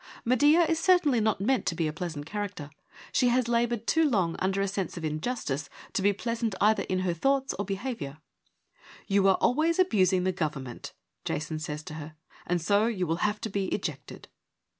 Medea 0.25 0.61
is 0.65 0.79
certainly 0.79 1.19
not 1.21 1.39
meant 1.39 1.63
to 1.67 1.75
be 1.75 1.85
a 1.87 1.93
pleasant 1.93 2.25
character. 2.25 2.71
She 3.11 3.27
has 3.27 3.47
laboured 3.47 3.85
too 3.85 4.03
long 4.09 4.35
under 4.39 4.59
a 4.59 4.67
sense 4.67 4.97
of 4.97 5.05
injustice 5.05 5.69
to 5.93 6.01
be 6.01 6.11
pleasant 6.11 6.55
either 6.59 6.81
in 6.89 7.01
her 7.01 7.13
thoughts 7.13 7.53
or 7.59 7.65
behaviour.' 7.65 8.17
You 9.15 9.27
are 9.27 9.37
always 9.39 9.77
abusing 9.77 10.23
the 10.23 10.33
gov 10.33 10.53
ernment;' 10.53 10.93
Jason 11.23 11.59
says 11.59 11.83
to 11.83 11.93
her,' 11.93 12.15
and 12.47 12.59
so 12.59 12.87
you 12.87 13.05
will 13.05 13.17
have 13.17 13.39
to 13.41 13.49
be 13.51 13.65
ejected.' 13.67 14.27